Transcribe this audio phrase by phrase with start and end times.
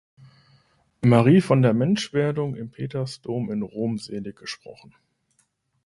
[1.01, 4.95] Marie von der Menschwerdung im Petersdom in Rom seliggesprochen.